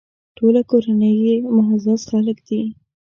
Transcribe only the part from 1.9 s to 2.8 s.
خلک دي.